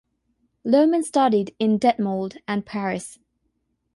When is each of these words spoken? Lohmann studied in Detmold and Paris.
Lohmann 0.65 1.03
studied 1.03 1.55
in 1.59 1.77
Detmold 1.77 2.37
and 2.47 2.65
Paris. 2.65 3.19